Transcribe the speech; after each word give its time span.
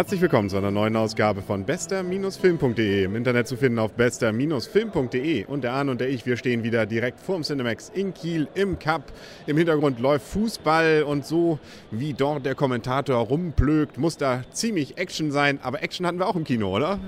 Herzlich 0.00 0.22
willkommen 0.22 0.48
zu 0.48 0.56
einer 0.56 0.70
neuen 0.70 0.96
Ausgabe 0.96 1.42
von 1.42 1.66
bester-film.de. 1.66 3.04
Im 3.04 3.16
Internet 3.16 3.46
zu 3.46 3.58
finden 3.58 3.78
auf 3.78 3.92
bester-film.de. 3.92 5.44
Und 5.44 5.62
der 5.62 5.74
Arne 5.74 5.90
und 5.90 6.00
der 6.00 6.08
ich, 6.08 6.24
wir 6.24 6.38
stehen 6.38 6.62
wieder 6.62 6.86
direkt 6.86 7.20
vorm 7.20 7.42
Cinemax 7.42 7.90
in 7.90 8.14
Kiel 8.14 8.48
im 8.54 8.78
Cup. 8.78 9.12
Im 9.46 9.58
Hintergrund 9.58 10.00
läuft 10.00 10.26
Fußball 10.28 11.02
und 11.02 11.26
so 11.26 11.58
wie 11.90 12.14
dort 12.14 12.46
der 12.46 12.54
Kommentator 12.54 13.18
rumplögt, 13.18 13.98
muss 13.98 14.16
da 14.16 14.40
ziemlich 14.52 14.96
Action 14.96 15.32
sein. 15.32 15.60
Aber 15.62 15.82
Action 15.82 16.06
hatten 16.06 16.18
wir 16.18 16.28
auch 16.28 16.36
im 16.36 16.44
Kino, 16.44 16.74
oder? 16.74 16.98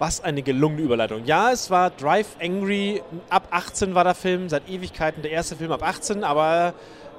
Was 0.00 0.20
eine 0.20 0.42
gelungene 0.42 0.82
Überleitung. 0.82 1.24
Ja, 1.26 1.52
es 1.52 1.70
war 1.70 1.90
Drive 1.90 2.34
Angry. 2.42 3.02
Ab 3.30 3.46
18 3.52 3.94
war 3.94 4.02
der 4.02 4.16
Film, 4.16 4.48
seit 4.48 4.68
Ewigkeiten 4.68 5.22
der 5.22 5.30
erste 5.30 5.54
Film 5.54 5.70
ab 5.70 5.84
18, 5.84 6.24
aber 6.24 6.74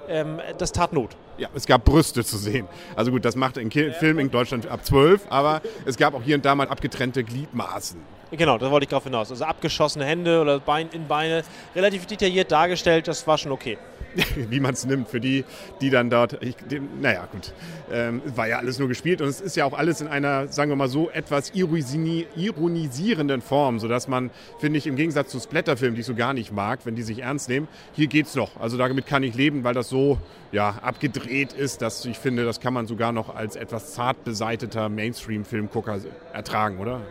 ähm, 0.08 0.40
das 0.58 0.72
tat 0.72 0.94
Not. 0.94 1.16
Ja, 1.38 1.50
es 1.56 1.66
gab 1.66 1.84
Brüste 1.84 2.24
zu 2.24 2.38
sehen. 2.38 2.68
Also 2.96 3.12
gut, 3.12 3.26
das 3.26 3.36
macht 3.36 3.58
ein 3.58 3.72
Film 3.72 4.20
in 4.20 4.30
Deutschland 4.30 4.68
ab 4.68 4.86
12, 4.86 5.26
aber 5.30 5.62
es 5.86 5.98
gab 5.98 6.14
auch 6.14 6.22
hier 6.22 6.36
und 6.36 6.46
da 6.46 6.54
mal 6.56 6.68
abgetrennte 6.68 7.24
Gliedmaßen. 7.24 8.00
Genau, 8.36 8.58
da 8.58 8.72
wollte 8.72 8.86
ich 8.86 8.90
drauf 8.90 9.04
hinaus. 9.04 9.30
Also 9.30 9.46
abgeschossene 9.46 10.06
Hände 10.06 10.42
oder 10.42 10.60
Bein 10.60 10.90
in 10.92 11.08
Beine, 11.08 11.44
relativ 11.76 12.08
detailliert 12.08 12.52
dargestellt, 12.52 13.08
das 13.08 13.28
war 13.28 13.38
schon 13.38 13.52
okay. 13.52 13.78
wie 14.50 14.60
man 14.60 14.74
es 14.74 14.86
nimmt, 14.86 15.08
für 15.10 15.20
die, 15.20 15.44
die 15.82 15.90
dann 15.90 16.10
dort, 16.10 16.42
ich, 16.42 16.56
die, 16.70 16.80
naja 16.80 17.28
gut, 17.32 17.54
ähm, 17.92 18.22
war 18.36 18.48
ja 18.48 18.58
alles 18.58 18.80
nur 18.80 18.88
gespielt 18.88 19.22
und 19.22 19.28
es 19.28 19.42
ist 19.42 19.56
ja 19.56 19.66
auch 19.66 19.74
alles 19.74 20.02
in 20.02 20.08
einer, 20.08 20.48
sagen 20.48 20.72
wir 20.72 20.76
mal 20.76 20.88
so, 20.88 21.10
etwas 21.10 21.52
ironisierenden 21.56 23.42
Form, 23.42 23.80
sodass 23.80 24.08
man, 24.08 24.30
finde 24.60 24.78
ich, 24.78 24.88
im 24.88 24.96
Gegensatz 24.96 25.32
zu 25.32 25.40
Splatterfilmen, 25.40 25.96
die 25.96 26.02
ich 26.02 26.08
so 26.08 26.16
gar 26.16 26.34
nicht 26.34 26.52
mag, 26.52 26.80
wenn 26.86 26.96
die 26.96 27.04
sich 27.04 27.20
ernst 27.20 27.50
nehmen, 27.50 27.68
hier 27.94 28.08
geht's 28.08 28.36
noch. 28.36 28.60
Also 28.60 28.78
damit 28.78 29.06
kann 29.06 29.24
ich 29.24 29.36
leben, 29.36 29.64
weil 29.64 29.74
das 29.74 29.90
so 29.90 30.20
ja, 30.52 30.70
abgedreht 30.82 31.54
ist, 31.54 31.82
dass 31.82 32.06
ich 32.06 32.18
finde, 32.18 32.46
das 32.46 32.60
kann 32.60 32.74
man 32.74 32.86
sogar 32.86 33.12
noch 33.12 33.36
als 33.36 33.56
etwas 33.56 33.94
zart 33.94 34.24
beseiteter 34.24 34.90
Mainstream-Filmgucker 34.90 36.00
ertragen, 36.34 36.78
oder? 36.78 37.02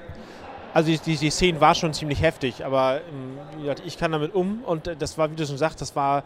Also 0.75 0.91
die, 0.91 0.98
die, 0.98 1.17
die 1.17 1.31
Szene 1.31 1.61
war 1.61 1.75
schon 1.75 1.92
ziemlich 1.92 2.23
heftig, 2.23 2.65
aber 2.65 3.01
ähm, 3.09 3.75
ich 3.84 3.98
kann 3.98 4.12
damit 4.12 4.34
um 4.34 4.62
und 4.65 4.89
äh, 4.89 4.97
das 4.97 5.19
war, 5.19 5.31
wie 5.31 5.37
du 5.37 5.47
schon 5.47 5.59
sagst, 5.59 5.81
das 5.81 5.95
war 5.95 6.19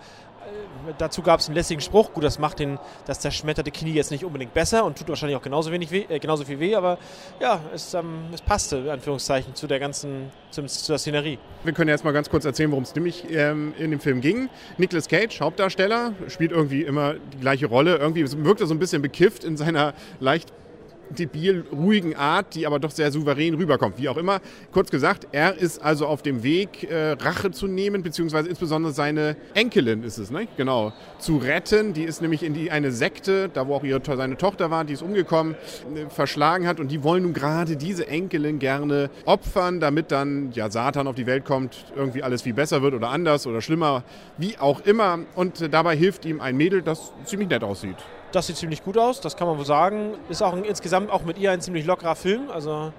äh, 0.46 0.92
dazu 0.98 1.22
gab 1.22 1.40
es 1.40 1.48
einen 1.48 1.56
lässigen 1.56 1.80
Spruch. 1.80 2.12
Gut, 2.12 2.24
das 2.24 2.38
macht 2.38 2.60
den, 2.60 2.78
das 3.06 3.20
zerschmetterte 3.20 3.70
Knie 3.70 3.92
jetzt 3.92 4.10
nicht 4.10 4.24
unbedingt 4.24 4.54
besser 4.54 4.84
und 4.84 4.96
tut 4.96 5.08
wahrscheinlich 5.08 5.36
auch 5.36 5.42
genauso, 5.42 5.72
wenig 5.72 5.90
weh, 5.90 6.04
äh, 6.08 6.18
genauso 6.18 6.44
viel 6.44 6.60
weh, 6.60 6.74
aber 6.74 6.98
ja, 7.40 7.60
es, 7.74 7.94
ähm, 7.94 8.26
es 8.32 8.40
passte, 8.40 8.76
in 8.76 8.88
Anführungszeichen, 8.88 9.54
zu 9.54 9.66
der 9.66 9.80
ganzen, 9.80 10.30
zum, 10.50 10.68
zu 10.68 10.92
der 10.92 10.98
Szenerie. 10.98 11.38
Wir 11.64 11.72
können 11.72 11.88
jetzt 11.88 12.04
mal 12.04 12.12
ganz 12.12 12.30
kurz 12.30 12.44
erzählen, 12.44 12.70
worum 12.70 12.84
es 12.84 12.94
nämlich 12.94 13.26
ähm, 13.30 13.74
in 13.78 13.90
dem 13.90 14.00
Film 14.00 14.20
ging. 14.20 14.48
Nicolas 14.78 15.08
Cage, 15.08 15.40
Hauptdarsteller, 15.40 16.12
spielt 16.28 16.52
irgendwie 16.52 16.82
immer 16.82 17.14
die 17.14 17.38
gleiche 17.38 17.66
Rolle. 17.66 17.96
Irgendwie 17.96 18.24
wirkt 18.44 18.60
er 18.60 18.66
so 18.66 18.74
ein 18.74 18.78
bisschen 18.78 19.02
bekifft 19.02 19.44
in 19.44 19.56
seiner 19.56 19.94
leicht 20.20 20.52
debil 21.10 21.64
ruhigen 21.72 22.16
Art, 22.16 22.54
die 22.54 22.66
aber 22.66 22.78
doch 22.78 22.90
sehr 22.90 23.10
souverän 23.10 23.54
rüberkommt. 23.54 23.98
Wie 23.98 24.08
auch 24.08 24.16
immer, 24.16 24.40
kurz 24.72 24.90
gesagt, 24.90 25.28
er 25.32 25.56
ist 25.56 25.82
also 25.82 26.06
auf 26.06 26.22
dem 26.22 26.42
Weg, 26.42 26.90
äh, 26.90 27.12
Rache 27.12 27.50
zu 27.50 27.66
nehmen, 27.66 28.02
beziehungsweise 28.02 28.48
insbesondere 28.48 28.92
seine 28.92 29.36
Enkelin 29.54 30.02
ist 30.02 30.18
es, 30.18 30.30
ne? 30.30 30.48
Genau, 30.56 30.92
zu 31.18 31.36
retten. 31.36 31.92
Die 31.92 32.02
ist 32.02 32.22
nämlich 32.22 32.42
in 32.42 32.54
die, 32.54 32.70
eine 32.70 32.92
Sekte, 32.92 33.48
da 33.52 33.66
wo 33.68 33.74
auch 33.74 33.84
ihre, 33.84 34.00
seine 34.04 34.36
Tochter 34.36 34.70
war, 34.70 34.84
die 34.84 34.92
ist 34.92 35.02
umgekommen, 35.02 35.54
äh, 35.94 36.08
verschlagen 36.08 36.66
hat 36.66 36.80
und 36.80 36.90
die 36.90 37.02
wollen 37.02 37.22
nun 37.22 37.32
gerade 37.32 37.76
diese 37.76 38.06
Enkelin 38.06 38.58
gerne 38.58 39.10
opfern, 39.24 39.80
damit 39.80 40.12
dann 40.12 40.52
ja 40.52 40.70
Satan 40.70 41.06
auf 41.06 41.14
die 41.14 41.26
Welt 41.26 41.44
kommt, 41.44 41.84
irgendwie 41.94 42.22
alles 42.22 42.42
viel 42.42 42.54
besser 42.54 42.82
wird 42.82 42.94
oder 42.94 43.10
anders 43.10 43.46
oder 43.46 43.60
schlimmer, 43.60 44.04
wie 44.38 44.58
auch 44.58 44.80
immer. 44.80 45.20
Und 45.34 45.60
äh, 45.60 45.68
dabei 45.68 45.96
hilft 45.96 46.24
ihm 46.24 46.40
ein 46.40 46.56
Mädel, 46.56 46.82
das 46.82 47.12
ziemlich 47.24 47.48
nett 47.48 47.64
aussieht. 47.64 47.96
Das 48.36 48.48
sieht 48.48 48.58
ziemlich 48.58 48.84
gut 48.84 48.98
aus, 48.98 49.22
das 49.22 49.34
kann 49.34 49.48
man 49.48 49.56
wohl 49.56 49.64
sagen. 49.64 50.12
Ist 50.28 50.42
auch 50.42 50.52
ein, 50.52 50.62
insgesamt 50.62 51.10
auch 51.10 51.24
mit 51.24 51.38
ihr 51.38 51.52
ein 51.52 51.62
ziemlich 51.62 51.86
lockerer 51.86 52.14
Film. 52.14 52.50
Also 52.50 52.92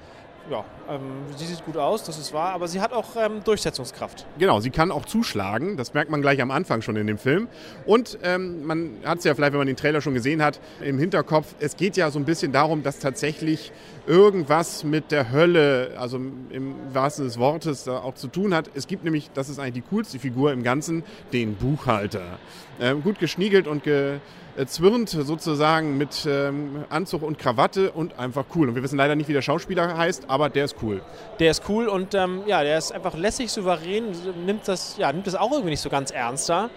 ja, 0.49 0.63
ähm, 0.89 1.01
sie 1.35 1.45
sieht 1.45 1.63
gut 1.65 1.77
aus, 1.77 2.03
das 2.03 2.17
ist 2.17 2.33
wahr, 2.33 2.53
aber 2.53 2.67
sie 2.67 2.79
hat 2.79 2.93
auch 2.93 3.15
ähm, 3.17 3.43
Durchsetzungskraft. 3.43 4.25
Genau, 4.39 4.59
sie 4.59 4.69
kann 4.69 4.91
auch 4.91 5.05
zuschlagen, 5.05 5.77
das 5.77 5.93
merkt 5.93 6.09
man 6.09 6.21
gleich 6.21 6.41
am 6.41 6.51
Anfang 6.51 6.81
schon 6.81 6.95
in 6.95 7.07
dem 7.07 7.17
Film. 7.17 7.47
Und 7.85 8.17
ähm, 8.23 8.65
man 8.65 8.91
hat 9.03 9.19
es 9.19 9.23
ja 9.25 9.35
vielleicht, 9.35 9.53
wenn 9.53 9.59
man 9.59 9.67
den 9.67 9.75
Trailer 9.75 10.01
schon 10.01 10.13
gesehen 10.13 10.41
hat, 10.41 10.59
im 10.81 10.97
Hinterkopf, 10.99 11.55
es 11.59 11.75
geht 11.75 11.97
ja 11.97 12.09
so 12.11 12.19
ein 12.19 12.25
bisschen 12.25 12.51
darum, 12.51 12.83
dass 12.83 12.99
tatsächlich 12.99 13.71
irgendwas 14.05 14.83
mit 14.83 15.11
der 15.11 15.31
Hölle, 15.31 15.91
also 15.97 16.17
im 16.17 16.75
wahrsten 16.93 17.25
des 17.25 17.37
Wortes, 17.37 17.83
da 17.83 17.99
auch 17.99 18.15
zu 18.15 18.27
tun 18.27 18.53
hat. 18.53 18.69
Es 18.73 18.87
gibt 18.87 19.03
nämlich, 19.03 19.29
das 19.33 19.49
ist 19.49 19.59
eigentlich 19.59 19.83
die 19.83 19.89
coolste 19.89 20.19
Figur 20.19 20.53
im 20.53 20.63
Ganzen, 20.63 21.03
den 21.33 21.55
Buchhalter. 21.55 22.39
Ähm, 22.79 23.03
gut 23.03 23.19
geschniegelt 23.19 23.67
und 23.67 23.83
ge 23.83 24.19
zwirnt 24.65 25.09
sozusagen 25.09 25.97
mit 25.97 26.27
ähm, 26.27 26.83
Anzug 26.89 27.21
und 27.21 27.37
Krawatte 27.37 27.91
und 27.91 28.17
einfach 28.17 28.45
cool. 28.55 28.69
Und 28.69 28.75
wir 28.75 28.81
wissen 28.81 28.97
leider 28.97 29.15
nicht, 29.15 29.29
wie 29.29 29.33
der 29.33 29.43
Schauspieler 29.43 29.95
heißt, 29.95 30.29
aber 30.29 30.36
der 30.49 30.65
ist 30.65 30.75
cool. 30.81 31.01
Der 31.39 31.51
ist 31.51 31.63
cool 31.69 31.87
und 31.87 32.13
ähm, 32.13 32.43
ja, 32.45 32.63
der 32.63 32.77
ist 32.77 32.91
einfach 32.91 33.15
lässig, 33.15 33.51
souverän, 33.51 34.15
nimmt 34.45 34.67
das, 34.67 34.97
ja, 34.97 35.11
nimmt 35.11 35.27
das 35.27 35.35
auch 35.35 35.51
irgendwie 35.51 35.71
nicht 35.71 35.81
so 35.81 35.89
ganz 35.89 36.11
ernst 36.11 36.49
da 36.49 36.69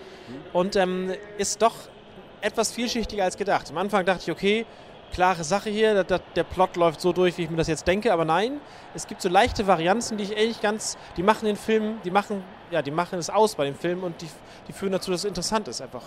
und 0.53 0.77
ähm, 0.77 1.13
ist 1.39 1.63
doch 1.63 1.75
etwas 2.41 2.73
vielschichtiger 2.73 3.25
als 3.25 3.37
gedacht. 3.37 3.71
Am 3.71 3.79
Anfang 3.79 4.05
dachte 4.05 4.23
ich, 4.25 4.31
okay, 4.31 4.67
klare 5.13 5.45
Sache 5.45 5.71
hier, 5.71 6.05
der, 6.05 6.19
der 6.19 6.45
Plot 6.45 6.77
läuft 6.77 7.01
so 7.01 7.13
durch, 7.13 7.37
wie 7.39 7.43
ich 7.45 7.51
mir 7.51 7.57
das 7.57 7.69
jetzt 7.69 7.87
denke, 7.87 8.13
aber 8.13 8.25
nein, 8.25 8.61
es 8.95 9.07
gibt 9.07 9.23
so 9.23 9.29
leichte 9.29 9.67
Varianzen, 9.67 10.17
die 10.17 10.25
ich 10.25 10.37
eigentlich 10.37 10.61
ganz, 10.61 10.97
die 11.17 11.23
machen 11.23 11.47
den 11.47 11.57
Film, 11.57 11.99
die 12.05 12.11
machen, 12.11 12.43
ja, 12.71 12.83
die 12.83 12.91
machen 12.91 13.19
es 13.19 13.31
aus 13.31 13.55
bei 13.55 13.65
dem 13.65 13.75
Film 13.75 14.03
und 14.03 14.21
die, 14.23 14.29
die 14.69 14.73
führen 14.73 14.93
dazu, 14.93 15.11
dass 15.11 15.21
es 15.21 15.25
interessant 15.27 15.69
ist 15.69 15.81
einfach. 15.81 16.03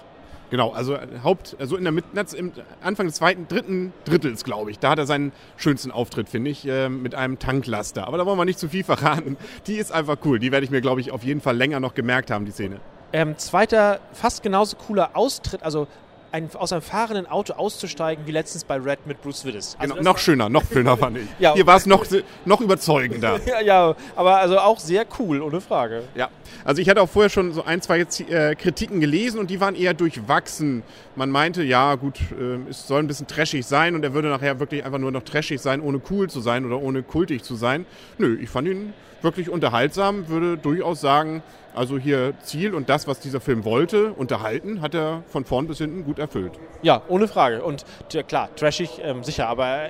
Genau, 0.53 0.69
also 0.69 0.99
Haupt, 1.23 1.55
also 1.57 1.77
in 1.77 1.83
der 1.83 1.91
Mitte, 1.91 2.09
im 2.37 2.51
Anfang 2.83 3.07
des 3.07 3.15
zweiten, 3.15 3.47
dritten 3.47 3.91
Drittels, 4.05 4.43
glaube 4.43 4.69
ich. 4.69 4.77
Da 4.77 4.91
hat 4.91 4.99
er 4.99 5.07
seinen 5.07 5.31
schönsten 5.57 5.89
Auftritt, 5.89 6.29
finde 6.29 6.51
ich, 6.51 6.67
äh, 6.67 6.89
mit 6.89 7.15
einem 7.15 7.39
Tanklaster. 7.39 8.05
Aber 8.05 8.19
da 8.19 8.27
wollen 8.27 8.37
wir 8.37 8.45
nicht 8.45 8.59
zu 8.59 8.69
viel 8.69 8.83
verraten. 8.83 9.35
Die 9.65 9.77
ist 9.77 9.91
einfach 9.91 10.17
cool. 10.25 10.37
Die 10.37 10.51
werde 10.51 10.63
ich 10.63 10.69
mir, 10.69 10.81
glaube 10.81 11.01
ich, 11.01 11.11
auf 11.11 11.23
jeden 11.23 11.41
Fall 11.41 11.57
länger 11.57 11.79
noch 11.79 11.95
gemerkt 11.95 12.29
haben, 12.29 12.45
die 12.45 12.51
Szene. 12.51 12.79
Ähm, 13.13 13.35
zweiter, 13.39 13.99
fast 14.11 14.43
genauso 14.43 14.77
cooler 14.77 15.17
Austritt, 15.17 15.63
also 15.63 15.87
ein, 16.33 16.49
aus 16.55 16.73
einem 16.73 16.81
fahrenden 16.81 17.27
Auto 17.27 17.53
auszusteigen, 17.53 18.25
wie 18.25 18.31
letztens 18.31 18.63
bei 18.63 18.77
Red 18.77 19.05
mit 19.05 19.21
Bruce 19.21 19.45
Willis. 19.45 19.75
Also 19.77 19.93
genau, 19.93 20.11
noch 20.11 20.17
schöner, 20.17 20.49
noch 20.49 20.63
schöner 20.65 20.97
fand 20.97 21.17
ich. 21.17 21.27
ja, 21.39 21.53
Hier 21.53 21.67
war 21.67 21.77
es 21.77 21.85
noch, 21.85 22.05
noch 22.43 22.59
überzeugender. 22.59 23.39
ja, 23.45 23.61
ja, 23.61 23.95
aber 24.15 24.37
also 24.37 24.57
auch 24.57 24.79
sehr 24.79 25.05
cool, 25.19 25.41
ohne 25.41 25.61
Frage. 25.61 26.03
Ja, 26.15 26.29
also 26.65 26.81
ich 26.81 26.89
hatte 26.89 27.01
auch 27.01 27.09
vorher 27.09 27.29
schon 27.29 27.53
so 27.53 27.63
ein, 27.63 27.81
zwei 27.81 27.99
äh, 27.99 28.55
Kritiken 28.55 28.99
gelesen 28.99 29.39
und 29.39 29.51
die 29.51 29.61
waren 29.61 29.75
eher 29.75 29.93
durchwachsen. 29.93 30.81
Man 31.15 31.29
meinte, 31.29 31.61
ja 31.61 31.93
gut, 31.95 32.19
äh, 32.31 32.67
es 32.67 32.87
soll 32.87 32.99
ein 32.99 33.07
bisschen 33.07 33.27
trashig 33.27 33.63
sein 33.67 33.93
und 33.93 34.03
er 34.03 34.15
würde 34.15 34.29
nachher 34.29 34.59
wirklich 34.59 34.83
einfach 34.83 34.99
nur 34.99 35.11
noch 35.11 35.23
trashig 35.23 35.61
sein, 35.61 35.81
ohne 35.81 36.01
cool 36.09 36.31
zu 36.31 36.41
sein 36.41 36.65
oder 36.65 36.81
ohne 36.81 37.03
kultig 37.03 37.43
zu 37.43 37.55
sein. 37.55 37.85
Nö, 38.17 38.39
ich 38.41 38.49
fand 38.49 38.67
ihn 38.67 38.93
wirklich 39.21 39.49
unterhaltsam, 39.49 40.27
würde 40.27 40.57
durchaus 40.57 40.99
sagen, 40.99 41.43
also 41.75 41.97
hier 41.97 42.33
Ziel 42.43 42.73
und 42.73 42.89
das, 42.89 43.07
was 43.07 43.19
dieser 43.19 43.39
Film 43.39 43.65
wollte, 43.65 44.13
unterhalten, 44.13 44.81
hat 44.81 44.93
er 44.93 45.23
von 45.27 45.45
vorn 45.45 45.67
bis 45.67 45.79
hinten 45.79 46.03
gut 46.03 46.19
erfüllt. 46.19 46.53
Ja, 46.81 47.01
ohne 47.07 47.27
Frage. 47.27 47.63
Und 47.63 47.85
klar, 48.27 48.49
trashig 48.55 49.01
ähm, 49.03 49.23
sicher, 49.23 49.47
aber 49.47 49.89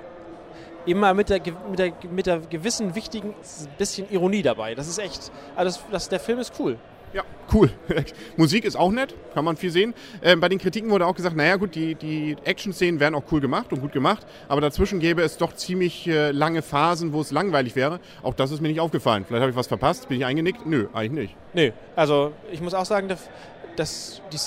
immer 0.86 1.14
mit 1.14 1.30
der, 1.30 1.42
mit, 1.70 1.80
der, 1.80 1.94
mit 2.12 2.26
der 2.26 2.40
gewissen 2.40 2.96
wichtigen 2.96 3.34
bisschen 3.78 4.10
Ironie 4.12 4.42
dabei. 4.42 4.76
Das 4.76 4.88
ist 4.88 4.98
echt, 4.98 5.32
also 5.56 5.80
das, 5.80 5.92
das, 5.92 6.10
der 6.10 6.20
Film 6.20 6.40
ist 6.40 6.54
cool. 6.60 6.78
Ja, 7.14 7.24
cool. 7.54 7.70
Musik 8.38 8.66
ist 8.66 8.76
auch 8.76 8.92
nett, 8.92 9.14
kann 9.34 9.46
man 9.46 9.56
viel 9.56 9.70
sehen. 9.70 9.94
Ähm, 10.24 10.40
bei 10.40 10.50
den 10.50 10.58
Kritiken 10.58 10.90
wurde 10.90 11.06
auch 11.06 11.16
gesagt, 11.16 11.36
naja 11.36 11.58
gut, 11.58 11.76
die, 11.76 11.94
die 11.94 12.36
Action-Szenen 12.44 13.00
wären 13.00 13.14
auch 13.14 13.24
cool 13.32 13.40
gemacht 13.40 13.72
und 13.72 13.82
gut 13.82 13.92
gemacht, 13.92 14.26
aber 14.48 14.62
dazwischen 14.62 15.00
gäbe 15.00 15.22
es 15.22 15.38
doch 15.38 15.54
ziemlich 15.54 16.08
äh, 16.08 16.32
lange 16.32 16.64
Phasen, 16.64 17.14
wo 17.14 17.22
es 17.22 17.32
langweilig 17.32 17.76
wäre. 17.76 18.00
Auch 18.24 18.34
das 18.34 18.50
ist 18.50 18.62
mir 18.62 18.70
nicht 18.70 18.80
aufgefallen. 18.80 19.26
Vielleicht 19.28 19.42
habe 19.42 19.52
ich 19.52 19.58
was 19.58 19.68
verpasst, 19.68 20.10
bin 20.10 20.18
ich 20.18 20.26
eingenickt? 20.26 20.66
Nö, 20.66 20.88
eigentlich 20.94 21.30
nicht. 21.30 21.36
Nö, 21.54 21.72
also 21.96 22.32
ich 22.52 22.62
muss 22.62 22.74
auch 22.74 22.86
sagen, 22.86 23.08
dass 23.08 23.30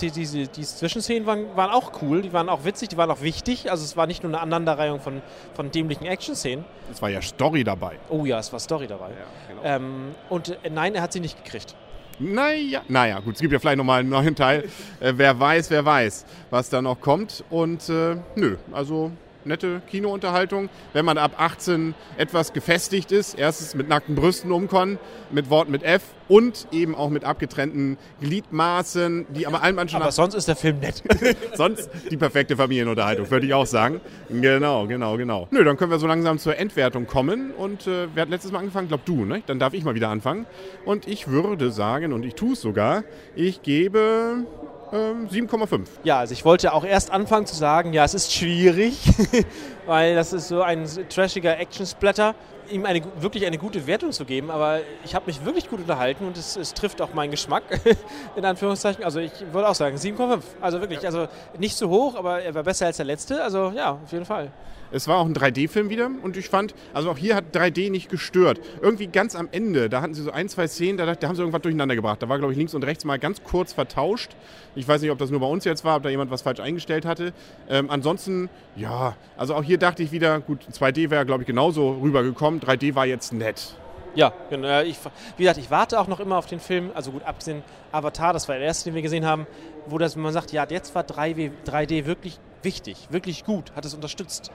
die, 0.01 0.11
diese, 0.11 0.47
die 0.47 0.63
Zwischenszenen 0.63 1.27
waren, 1.27 1.57
waren 1.57 1.71
auch 1.71 2.03
cool, 2.03 2.23
die 2.23 2.33
waren 2.33 2.49
auch 2.49 2.65
witzig, 2.65 2.89
die 2.89 2.97
waren 2.97 3.11
auch 3.11 3.23
wichtig. 3.23 3.71
Also 3.71 3.85
es 3.85 3.97
war 3.97 4.07
nicht 4.07 4.23
nur 4.23 4.31
eine 4.31 4.41
Aneinanderreihung 4.41 5.01
von, 5.01 5.23
von 5.55 5.71
dämlichen 5.71 6.07
Action-Szenen. 6.07 6.65
Es 6.91 7.03
war 7.03 7.11
ja 7.11 7.23
Story 7.23 7.65
dabei. 7.65 7.97
Oh 8.09 8.25
ja, 8.25 8.39
es 8.39 8.53
war 8.53 8.61
Story 8.61 8.87
dabei. 8.87 9.11
Ja, 9.11 9.17
genau. 9.49 9.63
ähm, 9.65 10.15
und 10.29 10.59
äh, 10.65 10.71
nein, 10.71 10.95
er 10.95 11.03
hat 11.03 11.13
sie 11.13 11.21
nicht 11.21 11.43
gekriegt. 11.45 11.75
Naja, 12.19 12.83
naja, 12.89 13.21
gut, 13.21 13.35
es 13.35 13.41
gibt 13.41 13.53
ja 13.53 13.59
vielleicht 13.59 13.77
nochmal 13.77 14.01
einen 14.01 14.09
neuen 14.09 14.35
Teil. 14.35 14.65
Äh, 15.01 15.13
wer 15.17 15.39
weiß, 15.39 15.71
wer 15.71 15.85
weiß, 15.85 16.25
was 16.51 16.71
da 16.71 16.81
noch 16.81 17.01
kommt. 17.01 17.45
Und 17.51 17.89
äh, 17.89 18.17
nö, 18.37 18.57
also 18.73 19.11
nette 19.47 19.83
Kinounterhaltung. 19.91 20.69
Wenn 20.93 21.05
man 21.05 21.19
ab 21.19 21.33
18 21.39 21.95
etwas 22.17 22.53
gefestigt 22.53 23.13
ist, 23.13 23.39
erstens 23.39 23.75
mit 23.75 23.89
nackten 23.89 24.15
Brüsten 24.15 24.53
umkommen, 24.53 24.99
mit 25.31 25.51
Wort 25.51 25.69
mit 25.69 25.83
F 25.83 26.03
und 26.29 26.67
eben 26.73 26.95
auch 26.95 27.11
mit 27.11 27.25
abgetrennten 27.25 27.99
Gliedmaßen, 28.21 29.27
die 29.31 29.47
aber 29.47 29.63
allen 29.63 29.77
manchen. 29.77 30.01
Aber 30.01 30.13
sonst 30.13 30.35
ist 30.35 30.49
der 30.49 30.57
Film 30.57 30.81
nett. 30.81 31.03
sonst 31.55 31.91
die 32.11 32.17
perfekte 32.17 32.57
Familienunterhaltung, 32.57 33.31
würde 33.31 33.47
ich 33.47 33.55
auch 33.55 33.67
sagen. 33.67 34.01
Genau, 34.29 34.87
genau, 34.87 35.17
genau. 35.17 35.49
Nö, 35.51 35.65
dann 35.65 35.77
können 35.77 35.91
wir 35.91 35.99
so 35.99 36.07
langsam 36.07 36.39
zur 36.39 36.57
Endwertung 36.57 37.07
kommen. 37.07 37.53
Und 37.53 37.87
äh, 37.87 38.09
wer 38.15 38.23
hat 38.23 38.31
letztes 38.31 38.53
Mal 38.53 38.61
angefangen? 38.61 38.89
Glaub 38.89 39.05
du, 39.05 39.25
ne? 39.25 39.43
Dann 39.47 39.59
darf 39.59 39.75
ich 39.75 39.85
mal 39.85 39.95
wieder 39.95 40.09
anfangen. 40.09 40.47
Und 40.85 41.07
ich 41.07 41.29
würde 41.29 41.71
sagen, 41.71 42.13
und 42.13 42.25
ich 42.25 42.35
tue 42.35 42.53
es 42.53 42.61
sogar, 42.61 43.05
ich 43.35 43.63
gebe 43.63 44.45
Ähm, 44.93 45.29
7,5. 45.29 45.87
Ja, 46.05 46.21
also 46.21 46.33
ich 46.33 46.45
wollte 46.45 46.73
auch 46.73 46.85
erst 46.85 47.11
anfangen 47.11 47.47
zu 47.47 47.57
sagen, 47.57 47.93
ja, 47.93 48.05
es 48.05 48.15
ist 48.15 48.33
schwierig, 48.33 48.99
weil 49.87 50.15
das 50.15 50.33
ist 50.33 50.49
so 50.49 50.63
ein 50.63 50.87
trashiger 51.09 51.59
Action-Splatter, 51.59 52.35
ihm 52.71 52.85
eine, 52.85 53.03
wirklich 53.21 53.47
eine 53.47 53.59
gute 53.59 53.87
Wertung 53.87 54.13
zu 54.13 54.25
geben, 54.25 54.51
aber 54.51 54.81
ich 55.05 55.15
habe 55.15 55.27
mich 55.27 55.45
wirklich 55.45 55.69
gut 55.69 55.81
unterhalten 55.81 56.27
und 56.27 56.37
es, 56.37 56.57
es 56.57 56.75
trifft 56.75 57.01
auch 57.01 57.15
meinen 57.15 57.31
Geschmack, 57.31 57.65
in 58.37 58.45
Anführungszeichen. 58.45 59.05
Also 59.05 59.21
ich 59.21 59.33
würde 59.53 59.69
auch 59.69 59.75
sagen 59.75 59.97
7,5. 59.97 60.41
Also 60.61 60.81
wirklich, 60.81 61.05
also 61.05 61.27
nicht 61.59 61.77
so 61.77 61.89
hoch, 61.89 62.15
aber 62.15 62.43
er 62.43 62.55
war 62.55 62.63
besser 62.63 62.87
als 62.87 62.97
der 62.97 63.07
letzte, 63.07 63.43
also 63.43 63.73
ja, 63.75 63.99
auf 64.03 64.13
jeden 64.13 64.25
Fall. 64.25 64.53
Es 64.93 65.09
war 65.09 65.19
auch 65.19 65.27
ein 65.27 65.35
3D-Film 65.35 65.91
wieder 65.91 66.11
und 66.23 66.37
ich 66.37 66.49
fand, 66.49 66.75
also 66.95 67.11
auch 67.11 67.19
hier 67.19 67.35
hat 67.35 67.55
3D 67.55 67.91
nicht 67.91 68.09
gestört. 68.09 68.61
Irgendwie 68.81 69.09
ganz 69.09 69.35
am 69.35 69.49
Ende, 69.51 69.89
da 69.89 70.01
hatten 70.01 70.15
sie 70.15 70.23
so 70.23 70.31
ein, 70.31 70.49
zwei 70.49 70.69
Szenen, 70.69 70.97
da, 70.97 71.13
da 71.13 71.29
haben 71.29 71.35
sie 71.35 71.43
irgendwas 71.43 71.63
durcheinander 71.63 71.97
gebracht. 71.97 72.23
Da 72.23 72.29
war, 72.29 72.39
glaube 72.39 72.53
ich, 72.53 72.59
links 72.59 72.73
und 72.75 72.85
rechts 72.85 73.05
mal 73.05 73.19
ganz 73.19 73.43
kurz 73.43 73.73
vertauscht. 73.73 74.37
Ich 74.77 74.87
weiß 74.87 75.01
nicht, 75.01 75.11
ob 75.11 75.19
das 75.19 75.31
nur 75.31 75.41
bei 75.41 75.47
uns 75.47 75.65
jetzt 75.65 75.85
war, 75.85 75.97
ob 75.97 76.03
da 76.03 76.11
jemand 76.11 76.31
was 76.31 76.43
falsch 76.43 76.61
eingestellt 76.61 77.07
hatte. 77.07 77.33
Ähm, 77.69 77.91
ansonsten, 77.91 78.51
ja, 78.77 79.17
also 79.39 79.55
auch 79.55 79.65
hier 79.65 79.79
dachte 79.79 80.03
ich 80.03 80.13
wieder, 80.13 80.39
gut, 80.41 80.61
2D 80.71 81.09
wäre, 81.09 81.25
glaube 81.25 81.43
ich, 81.43 81.47
genauso 81.47 81.99
rübergekommen. 82.03 82.61
3D 82.61 82.95
war 82.95 83.07
jetzt 83.07 83.33
nett. 83.33 83.75
Ja, 84.15 84.33
genau. 84.51 84.83
Ich, 84.83 84.99
wie 85.37 85.45
gesagt, 85.45 85.59
ich 85.59 85.71
warte 85.71 85.99
auch 85.99 86.09
noch 86.09 86.21
immer 86.21 86.37
auf 86.37 86.47
den 86.47 86.61
Film, 86.61 86.91
also 86.95 87.11
gut, 87.11 87.23
abgesehen 87.25 87.63
Avatar, 87.91 88.35
das 88.35 88.49
war 88.49 88.57
der 88.57 88.65
erste, 88.65 88.91
den 88.91 88.95
wir 88.95 89.03
gesehen 89.03 89.25
haben, 89.25 89.47
wo 89.87 89.97
das, 89.97 90.15
man 90.15 90.33
sagt, 90.33 90.53
ja, 90.53 90.67
jetzt 90.69 90.95
war 90.95 91.05
3D, 91.05 91.51
3D 91.67 92.05
wirklich 92.07 92.39
wichtig, 92.63 93.09
wirklich 93.11 93.45
gut, 93.45 93.73
hat 93.75 93.85
es 93.85 93.95
unterstützt. 93.95 94.51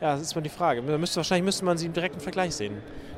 Ja, 0.00 0.12
das 0.12 0.22
ist 0.22 0.34
mal 0.34 0.42
die 0.42 0.48
Frage. 0.48 0.82
Müsste, 0.82 1.16
wahrscheinlich 1.16 1.44
müsste 1.44 1.64
man 1.64 1.78
sie 1.78 1.86
im 1.86 1.92
direkten 1.92 2.20
Vergleich 2.20 2.54
sehen. 2.54 2.76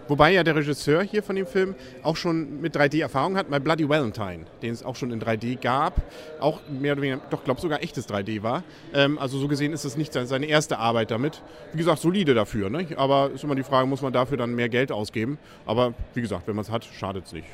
Wobei 0.09 0.33
ja 0.33 0.45
der 0.45 0.55
Regisseur 0.55 1.03
hier 1.03 1.23
von 1.23 1.35
dem 1.35 1.47
Film 1.47 1.75
auch 2.05 2.15
schon 2.15 2.61
mit 2.61 2.77
3D 2.77 3.01
Erfahrung 3.01 3.37
hat, 3.37 3.51
My 3.51 3.59
Bloody 3.59 3.89
Valentine, 3.89 4.45
den 4.63 4.73
es 4.73 4.85
auch 4.85 4.95
schon 4.95 5.11
in 5.11 5.21
3D 5.21 5.61
gab, 5.61 6.01
auch 6.39 6.61
mehr 6.69 6.93
oder 6.93 7.03
weniger, 7.03 7.21
doch 7.31 7.43
glaube 7.43 7.61
sogar 7.61 7.83
echtes 7.83 8.09
3D 8.09 8.43
war. 8.45 8.63
Ähm, 8.95 9.19
also 9.19 9.39
so 9.39 9.49
gesehen 9.49 9.73
ist 9.73 9.85
es 9.85 9.97
nicht 9.97 10.13
seine 10.13 10.47
erste 10.47 10.79
Arbeit 10.79 11.11
damit. 11.11 11.43
Wie 11.73 11.79
gesagt, 11.79 12.01
solide 12.01 12.35
dafür, 12.35 12.71
ne? 12.71 12.87
aber 12.97 13.33
ist 13.35 13.43
immer 13.43 13.57
die 13.57 13.65
Frage, 13.65 13.89
muss 13.89 14.01
man 14.01 14.13
dafür 14.13 14.37
dann 14.37 14.55
mehr 14.55 14.69
Geld 14.69 14.93
ausgeben? 14.93 15.39
Aber 15.65 15.93
wie 16.15 16.23
gesagt, 16.23 16.47
wenn 16.47 16.55
man 16.55 16.65
es 16.65 16.71
hat, 16.71 16.85
schadet 16.85 17.27
es 17.27 17.33
nicht. 17.33 17.49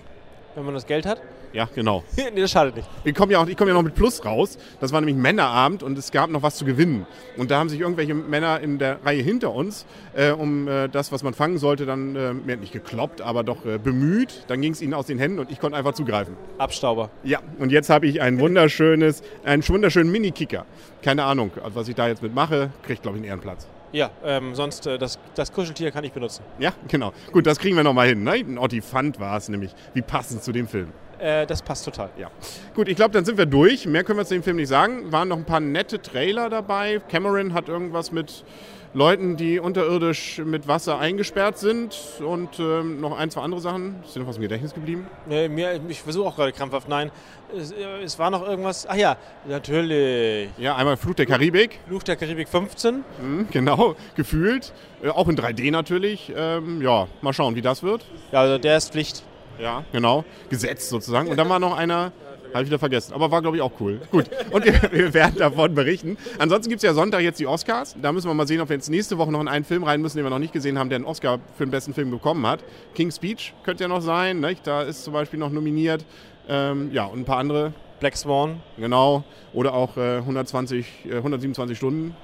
Wenn 0.54 0.64
man 0.64 0.75
das 0.75 0.87
Geld 0.87 1.06
hat? 1.06 1.20
Ja, 1.52 1.69
genau. 1.75 2.02
nee, 2.16 2.40
das 2.40 2.50
schadet 2.50 2.76
nicht. 2.76 2.88
Ich 3.04 3.14
komme 3.14 3.32
ja, 3.32 3.46
komm 3.56 3.69
ja 3.69 3.75
noch 3.75 3.82
mit 3.82 3.94
Plus 3.94 4.25
raus. 4.25 4.58
Das 4.81 4.93
war 4.93 5.00
nämlich 5.00 5.16
Männerabend 5.16 5.82
und 5.82 5.99
es 5.99 6.10
gab 6.10 6.31
noch 6.31 6.43
was 6.43 6.56
zu 6.56 6.64
gewinnen. 6.64 7.06
Und 7.37 7.50
da 7.50 7.58
haben 7.58 7.69
sich 7.69 7.81
irgendwelche 7.81 8.14
Männer 8.14 8.60
in 8.60 8.78
der 8.78 9.04
Reihe 9.04 9.22
hinter 9.22 9.52
uns 9.52 9.87
äh, 10.14 10.31
um 10.31 10.69
äh, 10.69 10.88
das, 10.88 11.12
was 11.12 11.22
man 11.22 11.34
fangen 11.34 11.58
sollte, 11.58 11.87
dann 11.87 12.16
äh, 12.16 12.56
nicht 12.56 12.72
gekloppt, 12.72 13.20
aber 13.20 13.44
doch 13.44 13.64
äh, 13.64 13.78
bemüht. 13.78 14.44
Dann 14.49 14.60
ging 14.60 14.72
es 14.72 14.82
ihnen 14.82 14.94
aus 14.94 15.06
den 15.06 15.19
Händen 15.19 15.38
und 15.38 15.50
ich 15.50 15.60
konnte 15.60 15.76
einfach 15.76 15.94
zugreifen. 15.94 16.37
Abstauber. 16.58 17.10
Ja, 17.22 17.40
und 17.58 17.72
jetzt 17.72 17.90
habe 17.90 18.06
ich 18.06 18.20
ein 18.20 18.38
wunderschönes, 18.38 19.22
einen 19.44 19.66
wunderschönen 19.66 20.10
Mini-Kicker. 20.10 20.66
Keine 21.02 21.25
Ahnung, 21.25 21.50
was 21.75 21.88
ich 21.88 21.94
da 21.94 22.08
jetzt 22.08 22.22
mit 22.22 22.34
mache, 22.34 22.70
kriegt, 22.82 23.02
glaube 23.02 23.19
ich, 23.19 23.22
einen 23.22 23.28
Ehrenplatz. 23.28 23.69
Ja, 23.93 24.11
ähm, 24.25 24.55
sonst 24.55 24.87
äh, 24.87 24.99
das, 24.99 25.19
das 25.35 25.53
Kuscheltier 25.53 25.91
kann 25.91 26.03
ich 26.05 26.12
benutzen. 26.12 26.43
Ja, 26.59 26.73
genau. 26.89 27.12
Gut, 27.31 27.47
das 27.47 27.59
kriegen 27.59 27.77
wir 27.77 27.85
nochmal 27.85 28.09
hin. 28.09 28.25
Ne? 28.25 28.33
Ein 28.33 28.59
Ottifant 28.59 29.21
war 29.21 29.37
es 29.37 29.49
nämlich. 29.49 29.73
Wie 29.93 30.03
passend 30.03 30.43
zu 30.43 30.53
dem 30.53 30.67
Film. 30.67 30.93
Äh, 31.23 31.47
das 31.47 31.63
passt 31.63 31.85
total. 31.85 32.11
Ja. 32.19 32.31
Gut, 32.75 32.89
ich 32.89 32.97
glaube, 32.97 33.13
dann 33.13 33.25
sind 33.25 33.39
wir 33.39 33.47
durch. 33.47 33.87
Mehr 33.87 34.03
können 34.03 34.19
wir 34.19 34.25
zu 34.25 34.35
dem 34.35 34.43
Film 34.43 34.57
nicht 34.57 34.69
sagen. 34.69 35.13
Waren 35.13 35.29
noch 35.29 35.37
ein 35.37 35.45
paar 35.45 35.61
nette 35.61 36.03
Trailer 36.03 36.51
dabei. 36.51 37.01
Cameron 37.09 37.55
hat 37.55 37.69
irgendwas 37.69 38.11
mit 38.11 38.45
Leuten, 38.93 39.37
die 39.37 39.61
unterirdisch 39.61 40.39
mit 40.45 40.67
Wasser 40.67 40.99
eingesperrt 40.99 41.59
sind 41.59 41.97
und 42.27 42.59
ähm, 42.59 43.01
noch 43.01 43.17
ein, 43.17 43.31
zwei 43.31 43.43
andere 43.43 43.61
Sachen. 43.61 44.03
Ist 44.05 44.17
dir 44.17 44.21
noch 44.21 44.27
was 44.27 44.37
im 44.37 44.43
Gedächtnis 44.43 44.75
geblieben? 44.75 45.07
Nee, 45.27 45.49
mir, 45.49 45.81
ich 45.89 46.03
versuche 46.03 46.27
auch 46.27 46.35
gerade 46.35 46.53
krampfhaft. 46.53 46.89
Nein, 46.89 47.13
es, 47.57 47.71
äh, 47.71 48.03
es, 48.03 48.19
war 48.19 48.31
noch 48.31 48.47
irgendwas. 48.47 48.87
Ach 48.89 48.97
ja, 48.97 49.17
natürlich. 49.47 50.51
Ja, 50.59 50.75
einmal 50.75 50.97
Fluch 50.97 51.15
der 51.15 51.27
Karibik. 51.27 51.79
Fluch 51.87 52.03
der 52.03 52.17
Karibik 52.17 52.49
15. 52.49 53.05
Mhm, 53.23 53.47
genau, 53.51 53.95
gefühlt. 54.17 54.73
Äh, 55.03 55.11
auch 55.11 55.29
in 55.29 55.37
3D 55.37 55.71
natürlich. 55.71 56.33
Ähm, 56.37 56.83
ja, 56.83 57.07
mal 57.21 57.33
schauen, 57.33 57.55
wie 57.55 57.63
das 57.63 57.85
wird. 57.85 58.05
Ja, 58.33 58.41
also 58.41 58.59
der 58.59 58.77
ist 58.77 58.93
Pflicht. 58.93 59.23
Ja, 59.62 59.85
genau. 59.93 60.25
Gesetz 60.50 60.88
sozusagen. 60.88 61.29
Und 61.29 61.37
dann 61.37 61.49
war 61.49 61.61
noch 61.61 61.76
einer, 61.76 62.11
habe 62.53 62.64
ich 62.64 62.67
wieder 62.67 62.81
vergessen. 62.81 63.12
Aber 63.12 63.31
war, 63.31 63.41
glaube 63.43 63.56
ich, 63.56 63.62
auch 63.62 63.70
cool. 63.79 64.00
Gut. 64.11 64.29
Und 64.50 64.64
wir, 64.64 64.75
wir 64.91 65.14
werden 65.14 65.37
davon 65.38 65.73
berichten. 65.73 66.17
Ansonsten 66.38 66.69
gibt 66.69 66.81
es 66.81 66.82
ja 66.82 66.94
Sonntag 66.94 67.20
jetzt 67.20 67.38
die 67.38 67.47
Oscars. 67.47 67.94
Da 68.03 68.11
müssen 68.11 68.29
wir 68.29 68.35
mal 68.35 68.49
sehen, 68.49 68.61
ob 68.61 68.69
wir 68.70 68.76
jetzt 68.76 68.91
nächste 68.91 69.19
Woche 69.19 69.31
noch 69.31 69.41
in 69.41 69.47
einen 69.47 69.64
Film 69.64 69.85
rein 69.85 70.03
müssen, 70.03 70.17
den 70.17 70.26
wir 70.26 70.31
noch 70.31 70.41
nicht 70.41 70.53
gesehen 70.53 70.79
haben, 70.79 70.88
der 70.88 70.97
einen 70.97 71.05
Oscar 71.05 71.38
für 71.56 71.64
den 71.64 71.70
besten 71.70 71.94
Film 71.94 72.11
bekommen 72.11 72.44
hat. 72.44 72.64
King's 72.94 73.17
Speech 73.17 73.55
könnte 73.62 73.85
ja 73.85 73.88
noch 73.88 74.03
sein. 74.03 74.41
Nicht? 74.41 74.67
Da 74.67 74.82
ist 74.82 75.05
zum 75.05 75.12
Beispiel 75.12 75.38
noch 75.38 75.50
nominiert. 75.50 76.05
Ähm, 76.49 76.91
ja, 76.93 77.05
und 77.05 77.20
ein 77.20 77.25
paar 77.25 77.38
andere. 77.38 77.73
Black 78.00 78.17
Swan. 78.17 78.61
Genau. 78.79 79.23
Oder 79.53 79.75
auch 79.75 79.97
äh, 79.97 80.17
120, 80.17 80.87
äh, 81.09 81.17
127 81.19 81.76
Stunden. 81.79 82.17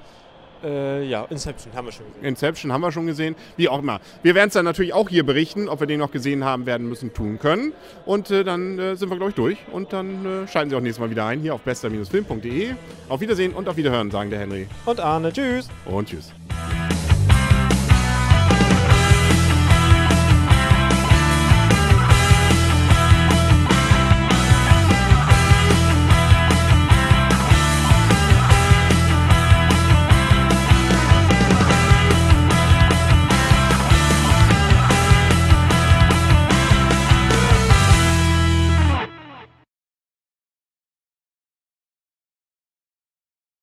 Äh, 0.63 1.05
ja, 1.05 1.25
Inception 1.29 1.73
haben 1.73 1.87
wir 1.87 1.91
schon 1.91 2.05
gesehen. 2.07 2.25
Inception 2.25 2.73
haben 2.73 2.81
wir 2.81 2.91
schon 2.91 3.07
gesehen. 3.07 3.35
Wie 3.57 3.69
auch 3.69 3.79
immer. 3.79 3.99
Wir 4.23 4.35
werden 4.35 4.49
es 4.49 4.53
dann 4.53 4.65
natürlich 4.65 4.93
auch 4.93 5.09
hier 5.09 5.25
berichten, 5.25 5.69
ob 5.69 5.79
wir 5.79 5.87
den 5.87 5.99
noch 5.99 6.11
gesehen 6.11 6.43
haben 6.43 6.65
werden 6.65 6.87
müssen, 6.87 7.13
tun 7.13 7.39
können. 7.39 7.73
Und 8.05 8.31
äh, 8.31 8.43
dann 8.43 8.77
äh, 8.79 8.95
sind 8.95 9.09
wir, 9.09 9.17
glaube 9.17 9.29
ich, 9.29 9.35
durch. 9.35 9.57
Und 9.71 9.93
dann 9.93 10.25
äh, 10.25 10.47
schalten 10.47 10.69
Sie 10.69 10.75
auch 10.75 10.81
nächstes 10.81 10.99
Mal 10.99 11.09
wieder 11.09 11.25
ein, 11.25 11.39
hier 11.39 11.53
auf 11.53 11.61
bester-film.de. 11.61 12.73
Auf 13.07 13.21
Wiedersehen 13.21 13.53
und 13.53 13.67
auf 13.67 13.77
Wiederhören, 13.77 14.11
sagen 14.11 14.29
der 14.29 14.39
Henry. 14.39 14.67
Und 14.85 14.99
Arne. 14.99 15.31
Tschüss. 15.31 15.69
Und 15.85 16.09
tschüss. 16.09 16.33